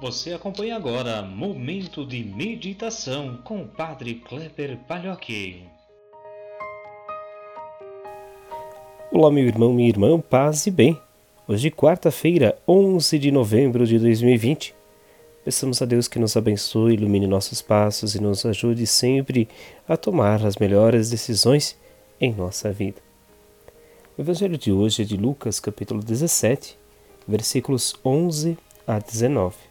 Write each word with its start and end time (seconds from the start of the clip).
Você 0.00 0.32
acompanha 0.32 0.76
agora 0.76 1.22
Momento 1.22 2.06
de 2.06 2.22
Meditação 2.22 3.36
com 3.42 3.62
o 3.62 3.66
Padre 3.66 4.14
Kleber 4.14 4.78
Palhoque. 4.86 5.64
Olá, 9.10 9.28
meu 9.28 9.44
irmão, 9.44 9.72
minha 9.72 9.88
irmã, 9.88 10.20
paz 10.20 10.68
e 10.68 10.70
bem. 10.70 10.96
Hoje, 11.48 11.68
quarta-feira, 11.72 12.56
11 12.68 13.18
de 13.18 13.32
novembro 13.32 13.84
de 13.84 13.98
2020. 13.98 14.72
Peçamos 15.44 15.82
a 15.82 15.84
Deus 15.84 16.06
que 16.06 16.20
nos 16.20 16.36
abençoe, 16.36 16.94
ilumine 16.94 17.26
nossos 17.26 17.60
passos 17.60 18.14
e 18.14 18.22
nos 18.22 18.46
ajude 18.46 18.86
sempre 18.86 19.48
a 19.88 19.96
tomar 19.96 20.46
as 20.46 20.58
melhores 20.58 21.10
decisões 21.10 21.76
em 22.20 22.32
nossa 22.32 22.70
vida. 22.70 23.02
O 24.16 24.20
Evangelho 24.20 24.56
de 24.56 24.70
hoje 24.70 25.02
é 25.02 25.04
de 25.04 25.16
Lucas, 25.16 25.58
capítulo 25.58 26.00
17, 26.04 26.78
versículos 27.26 27.96
11 28.04 28.56
a 28.86 29.00
19. 29.00 29.67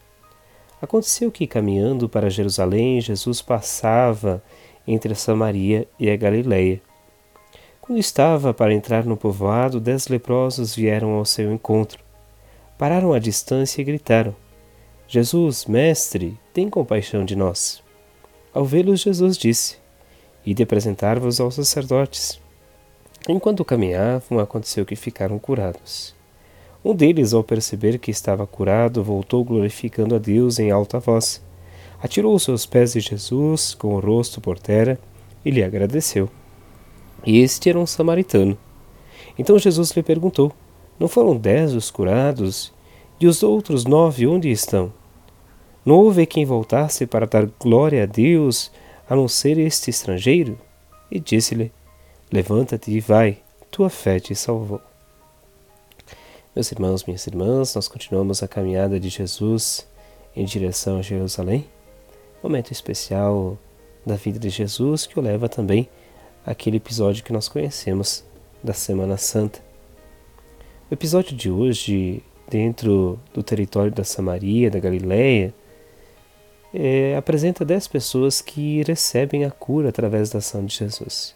Aconteceu 0.81 1.31
que, 1.31 1.47
caminhando 1.47 2.07
para 2.07 2.29
Jerusalém, 2.29 3.01
Jesus 3.01 3.41
passava 3.41 4.43
entre 4.87 5.13
a 5.13 5.15
Samaria 5.15 5.87
e 5.99 6.09
a 6.09 6.15
Galiléia. 6.15 6.81
Quando 7.81 7.99
estava 7.99 8.53
para 8.53 8.73
entrar 8.73 9.05
no 9.05 9.17
povoado, 9.17 9.79
dez 9.79 10.07
leprosos 10.07 10.75
vieram 10.75 11.11
ao 11.13 11.25
seu 11.25 11.51
encontro. 11.51 12.03
Pararam 12.77 13.13
à 13.13 13.19
distância 13.19 13.81
e 13.81 13.83
gritaram: 13.83 14.35
Jesus, 15.07 15.65
mestre, 15.65 16.37
tem 16.53 16.69
compaixão 16.69 17.23
de 17.23 17.35
nós. 17.35 17.81
Ao 18.53 18.65
vê-los, 18.65 18.99
Jesus 18.99 19.37
disse: 19.37 19.77
Ide 20.45 20.63
apresentar-vos 20.63 21.39
aos 21.39 21.55
sacerdotes. 21.55 22.39
Enquanto 23.27 23.65
caminhavam, 23.65 24.39
aconteceu 24.39 24.85
que 24.85 24.95
ficaram 24.95 25.39
curados. 25.39 26.16
Um 26.83 26.93
deles, 26.93 27.33
ao 27.33 27.43
perceber 27.43 27.97
que 27.97 28.11
estava 28.11 28.45
curado, 28.45 29.03
voltou 29.03 29.43
glorificando 29.43 30.15
a 30.15 30.19
Deus 30.19 30.59
em 30.59 30.71
alta 30.71 30.99
voz. 30.99 31.41
Atirou-se 32.01 32.49
aos 32.51 32.65
pés 32.65 32.93
de 32.93 32.99
Jesus, 32.99 33.73
com 33.73 33.95
o 33.95 33.99
rosto 33.99 34.39
por 34.39 34.59
terra, 34.59 34.99
e 35.43 35.49
lhe 35.49 35.63
agradeceu. 35.63 36.29
E 37.25 37.39
este 37.39 37.69
era 37.69 37.79
um 37.79 37.85
samaritano. 37.85 38.57
Então 39.37 39.57
Jesus 39.57 39.91
lhe 39.91 40.03
perguntou: 40.03 40.51
Não 40.99 41.07
foram 41.07 41.35
dez 41.35 41.73
os 41.73 41.89
curados? 41.89 42.73
E 43.19 43.25
os 43.25 43.41
outros 43.41 43.85
nove 43.85 44.27
onde 44.27 44.51
estão? 44.51 44.93
Não 45.83 45.95
houve 45.95 46.25
quem 46.25 46.45
voltasse 46.45 47.07
para 47.07 47.25
dar 47.25 47.47
glória 47.59 48.03
a 48.03 48.05
Deus, 48.05 48.71
a 49.09 49.15
não 49.15 49.27
ser 49.27 49.57
este 49.57 49.89
estrangeiro? 49.89 50.57
E 51.09 51.19
disse-lhe: 51.19 51.71
Levanta-te 52.31 52.91
e 52.91 52.99
vai, 52.99 53.39
tua 53.71 53.89
fé 53.89 54.19
te 54.19 54.35
salvou. 54.35 54.86
Meus 56.57 56.71
irmãos, 56.71 57.05
minhas 57.05 57.27
irmãs, 57.27 57.75
nós 57.75 57.87
continuamos 57.87 58.41
a 58.41 58.47
caminhada 58.47 58.99
de 58.99 59.09
Jesus 59.09 59.87
em 60.35 60.43
direção 60.43 60.97
a 60.97 61.03
Jerusalém. 61.03 61.67
Momento 62.41 62.71
especial 62.71 63.59
da 64.03 64.15
vida 64.15 64.39
de 64.39 64.49
Jesus 64.49 65.05
que 65.05 65.19
o 65.19 65.21
leva 65.21 65.47
também 65.47 65.87
àquele 66.43 66.77
episódio 66.77 67.23
que 67.23 67.31
nós 67.31 67.47
conhecemos 67.47 68.25
da 68.63 68.73
Semana 68.73 69.17
Santa. 69.17 69.59
O 70.89 70.95
episódio 70.95 71.37
de 71.37 71.51
hoje, 71.51 72.23
dentro 72.49 73.19
do 73.31 73.43
território 73.43 73.91
da 73.91 74.03
Samaria, 74.03 74.71
da 74.71 74.79
Galileia, 74.79 75.53
é, 76.73 77.15
apresenta 77.15 77.63
dez 77.63 77.87
pessoas 77.87 78.41
que 78.41 78.81
recebem 78.81 79.45
a 79.45 79.51
cura 79.51 79.89
através 79.89 80.31
da 80.31 80.39
ação 80.39 80.65
de 80.65 80.75
Jesus. 80.75 81.35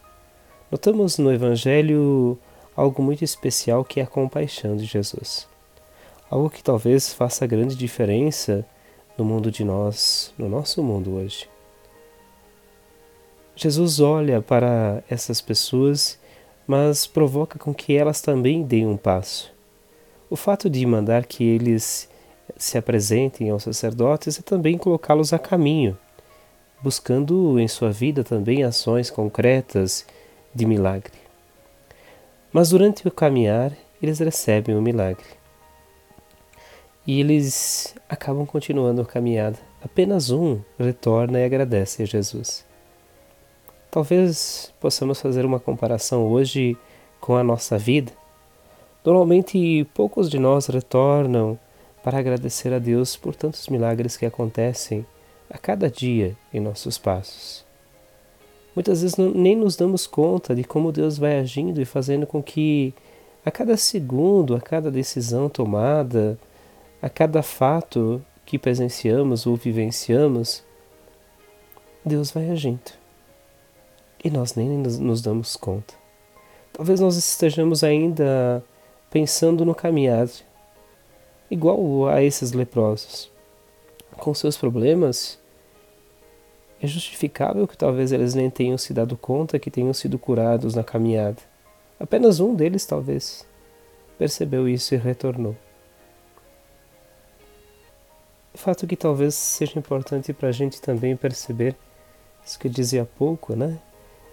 Notamos 0.71 1.19
no 1.19 1.31
Evangelho 1.31 2.39
algo 2.75 3.01
muito 3.01 3.23
especial 3.23 3.83
que 3.83 3.99
é 3.99 4.03
a 4.03 4.07
compaixão 4.07 4.75
de 4.75 4.85
Jesus. 4.85 5.47
Algo 6.29 6.49
que 6.49 6.63
talvez 6.63 7.13
faça 7.13 7.45
grande 7.45 7.75
diferença 7.75 8.65
no 9.17 9.25
mundo 9.25 9.51
de 9.51 9.63
nós, 9.63 10.33
no 10.37 10.47
nosso 10.47 10.81
mundo 10.81 11.15
hoje. 11.15 11.49
Jesus 13.55 13.99
olha 13.99 14.41
para 14.41 15.03
essas 15.09 15.41
pessoas, 15.41 16.17
mas 16.65 17.05
provoca 17.05 17.59
com 17.59 17.73
que 17.73 17.95
elas 17.95 18.21
também 18.21 18.63
deem 18.63 18.87
um 18.87 18.97
passo. 18.97 19.53
O 20.29 20.35
fato 20.35 20.69
de 20.69 20.85
mandar 20.85 21.25
que 21.25 21.43
eles 21.43 22.09
se 22.57 22.77
apresentem 22.77 23.49
aos 23.49 23.63
sacerdotes 23.63 24.39
é 24.39 24.41
também 24.41 24.77
colocá-los 24.77 25.33
a 25.33 25.39
caminho, 25.39 25.97
buscando 26.81 27.59
em 27.59 27.67
sua 27.67 27.91
vida 27.91 28.23
também 28.23 28.63
ações 28.63 29.09
concretas 29.09 30.05
de 30.55 30.65
milagre. 30.65 31.20
Mas 32.51 32.69
durante 32.69 33.07
o 33.07 33.11
caminhar, 33.11 33.71
eles 34.01 34.19
recebem 34.19 34.75
o 34.75 34.81
milagre. 34.81 35.25
E 37.07 37.19
eles 37.19 37.95
acabam 38.09 38.45
continuando 38.45 39.01
a 39.01 39.05
caminhada. 39.05 39.57
Apenas 39.83 40.29
um 40.29 40.59
retorna 40.77 41.39
e 41.39 41.45
agradece 41.45 42.03
a 42.03 42.05
Jesus. 42.05 42.65
Talvez 43.89 44.73
possamos 44.79 45.19
fazer 45.19 45.45
uma 45.45 45.59
comparação 45.59 46.27
hoje 46.27 46.77
com 47.19 47.35
a 47.35 47.43
nossa 47.43 47.77
vida. 47.77 48.11
Normalmente, 49.03 49.85
poucos 49.93 50.29
de 50.29 50.37
nós 50.37 50.67
retornam 50.67 51.57
para 52.03 52.19
agradecer 52.19 52.73
a 52.73 52.79
Deus 52.79 53.15
por 53.15 53.35
tantos 53.35 53.67
milagres 53.67 54.17
que 54.17 54.25
acontecem 54.25 55.05
a 55.49 55.57
cada 55.57 55.89
dia 55.89 56.35
em 56.53 56.59
nossos 56.59 56.97
passos. 56.97 57.70
Muitas 58.75 59.01
vezes 59.01 59.17
não, 59.17 59.31
nem 59.31 59.55
nos 59.55 59.75
damos 59.75 60.07
conta 60.07 60.55
de 60.55 60.63
como 60.63 60.91
Deus 60.91 61.17
vai 61.17 61.39
agindo 61.39 61.81
e 61.81 61.85
fazendo 61.85 62.25
com 62.25 62.41
que 62.41 62.93
a 63.45 63.51
cada 63.51 63.75
segundo, 63.75 64.55
a 64.55 64.61
cada 64.61 64.89
decisão 64.89 65.49
tomada, 65.49 66.39
a 67.01 67.09
cada 67.09 67.41
fato 67.41 68.23
que 68.45 68.57
presenciamos 68.57 69.45
ou 69.45 69.55
vivenciamos, 69.55 70.63
Deus 72.05 72.31
vai 72.31 72.49
agindo. 72.49 72.91
E 74.23 74.29
nós 74.29 74.55
nem 74.55 74.69
nos, 74.69 74.99
nos 74.99 75.21
damos 75.21 75.55
conta. 75.55 75.93
Talvez 76.71 76.99
nós 76.99 77.17
estejamos 77.17 77.83
ainda 77.83 78.63
pensando 79.09 79.65
no 79.65 79.75
caminhar, 79.75 80.27
igual 81.49 82.07
a 82.07 82.23
esses 82.23 82.53
leprosos, 82.53 83.29
com 84.17 84.33
seus 84.33 84.55
problemas 84.55 85.40
é 86.81 86.87
justificável 86.87 87.67
que 87.67 87.77
talvez 87.77 88.11
eles 88.11 88.33
nem 88.33 88.49
tenham 88.49 88.77
se 88.77 88.91
dado 88.91 89.15
conta 89.15 89.59
que 89.59 89.69
tenham 89.69 89.93
sido 89.93 90.17
curados 90.17 90.73
na 90.73 90.83
caminhada. 90.83 91.37
Apenas 91.99 92.39
um 92.39 92.55
deles, 92.55 92.85
talvez, 92.87 93.45
percebeu 94.17 94.67
isso 94.67 94.95
e 94.95 94.97
retornou. 94.97 95.55
O 98.51 98.57
fato 98.57 98.87
que 98.87 98.95
talvez 98.95 99.35
seja 99.35 99.77
importante 99.77 100.33
para 100.33 100.49
a 100.49 100.51
gente 100.51 100.81
também 100.81 101.15
perceber, 101.15 101.75
isso 102.43 102.57
que 102.57 102.67
eu 102.67 102.71
dizia 102.71 103.03
há 103.03 103.05
pouco, 103.05 103.55
né? 103.55 103.77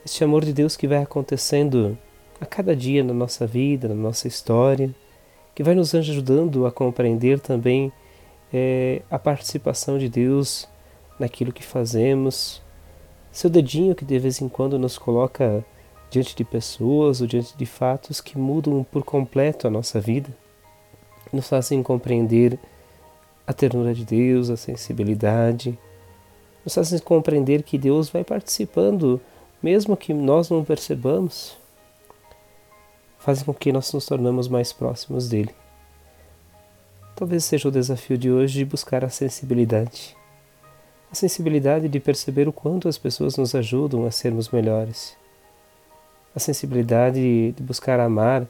Este 0.02 0.24
amor 0.24 0.42
de 0.42 0.52
Deus 0.54 0.74
que 0.74 0.88
vai 0.88 1.02
acontecendo 1.02 1.98
a 2.40 2.46
cada 2.46 2.74
dia 2.74 3.04
na 3.04 3.12
nossa 3.12 3.46
vida, 3.46 3.88
na 3.88 3.94
nossa 3.94 4.26
história, 4.26 4.94
que 5.54 5.62
vai 5.62 5.74
nos 5.74 5.94
ajudando 5.94 6.66
a 6.66 6.72
compreender 6.72 7.40
também 7.40 7.92
é, 8.52 9.02
a 9.10 9.18
participação 9.18 9.98
de 9.98 10.08
Deus 10.08 10.66
naquilo 11.18 11.52
que 11.52 11.64
fazemos, 11.64 12.62
seu 13.32 13.48
dedinho 13.48 13.94
que 13.94 14.04
de 14.04 14.18
vez 14.18 14.40
em 14.40 14.48
quando 14.48 14.78
nos 14.78 14.98
coloca 14.98 15.64
diante 16.10 16.34
de 16.34 16.44
pessoas 16.44 17.20
ou 17.20 17.26
diante 17.26 17.56
de 17.56 17.66
fatos 17.66 18.20
que 18.20 18.38
mudam 18.38 18.84
por 18.84 19.04
completo 19.04 19.66
a 19.66 19.70
nossa 19.70 20.00
vida, 20.00 20.28
nos 21.32 21.48
fazem 21.48 21.82
compreender 21.82 22.58
a 23.46 23.52
ternura 23.52 23.94
de 23.94 24.04
Deus, 24.04 24.50
a 24.50 24.56
sensibilidade, 24.56 25.78
nos 26.64 26.74
fazem 26.74 26.98
compreender 26.98 27.62
que 27.62 27.78
Deus 27.78 28.08
vai 28.08 28.24
participando, 28.24 29.20
mesmo 29.62 29.96
que 29.96 30.12
nós 30.12 30.50
não 30.50 30.64
percebamos, 30.64 31.56
fazem 33.18 33.44
com 33.44 33.54
que 33.54 33.72
nós 33.72 33.92
nos 33.92 34.06
tornamos 34.06 34.48
mais 34.48 34.72
próximos 34.72 35.28
dele. 35.28 35.54
Talvez 37.14 37.44
seja 37.44 37.68
o 37.68 37.72
desafio 37.72 38.16
de 38.16 38.30
hoje 38.30 38.64
buscar 38.64 39.04
a 39.04 39.08
sensibilidade 39.08 40.17
a 41.10 41.14
sensibilidade 41.14 41.88
de 41.88 41.98
perceber 41.98 42.48
o 42.48 42.52
quanto 42.52 42.88
as 42.88 42.98
pessoas 42.98 43.36
nos 43.36 43.54
ajudam 43.54 44.04
a 44.04 44.10
sermos 44.10 44.50
melhores, 44.50 45.16
a 46.34 46.38
sensibilidade 46.38 47.52
de 47.52 47.62
buscar 47.62 47.98
amar 47.98 48.46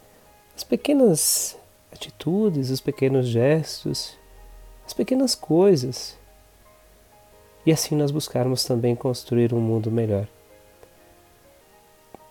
as 0.57 0.65
pequenas 0.65 1.57
atitudes, 1.93 2.71
os 2.71 2.81
pequenos 2.81 3.29
gestos, 3.29 4.19
as 4.85 4.93
pequenas 4.93 5.35
coisas, 5.35 6.19
e 7.65 7.73
assim 7.73 7.95
nós 7.95 8.11
buscarmos 8.11 8.65
também 8.65 8.97
construir 8.97 9.55
um 9.55 9.61
mundo 9.61 9.91
melhor. 9.91 10.27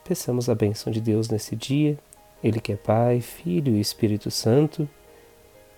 Peçamos 0.04 0.50
a 0.50 0.56
bênção 0.56 0.92
de 0.92 1.00
Deus 1.00 1.30
nesse 1.30 1.56
dia, 1.56 1.98
Ele 2.44 2.60
que 2.60 2.74
é 2.74 2.76
Pai, 2.76 3.22
Filho 3.22 3.76
e 3.76 3.80
Espírito 3.80 4.30
Santo. 4.30 4.88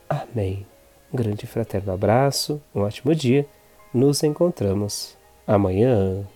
Amém. 0.07 0.65
Um 1.11 1.17
grande 1.17 1.45
fraterno 1.45 1.91
abraço, 1.91 2.61
um 2.73 2.81
ótimo 2.81 3.13
dia 3.13 3.47
nos 3.94 4.24
encontramos 4.24 5.18
amanhã. 5.45 6.27